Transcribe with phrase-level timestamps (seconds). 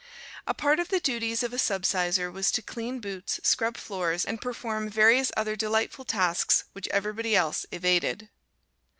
[0.47, 4.41] A part of the duties of a subsizar was to clean boots, scrub floors and
[4.41, 8.31] perform various other delightful tasks which everybody else evaded.